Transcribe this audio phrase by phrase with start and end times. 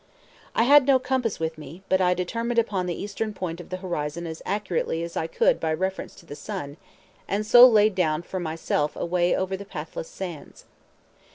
[0.55, 3.77] I had no compass with me, but I determined upon the eastern point of the
[3.77, 6.77] horizon as accurately as I could by reference to the sun,
[7.27, 10.65] and so laid down for myself a way over the pathless sands.